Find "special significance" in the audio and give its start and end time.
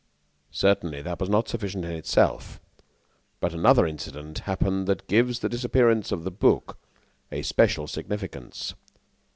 7.43-8.73